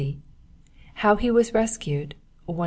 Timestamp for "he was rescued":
1.15-2.15